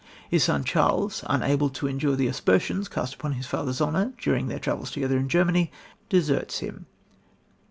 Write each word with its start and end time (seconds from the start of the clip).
His 0.31 0.43
son, 0.43 0.63
Charles, 0.63 1.23
unable 1.27 1.69
to 1.69 1.85
endure 1.87 2.15
the 2.15 2.25
aspersions 2.25 2.89
cast 2.89 3.13
upon 3.13 3.33
his 3.33 3.45
father's 3.45 3.79
honour 3.81 4.13
during 4.19 4.47
their 4.47 4.57
travels 4.57 4.89
together 4.89 5.15
in 5.17 5.29
Germany, 5.29 5.71
deserts 6.09 6.57
him. 6.57 6.87